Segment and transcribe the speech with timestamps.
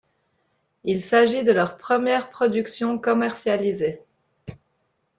[0.83, 4.01] Il s'agit de leur première production commercialisée.